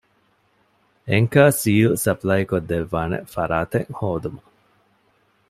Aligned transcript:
އެންކަރ 1.09 1.49
ސީލް 1.61 1.93
ސަޕްލައިކޮށްދެއްވާނެ 2.03 3.17
ފަރާތެެއް 3.33 3.91
ހޯދުމަށް 3.99 4.47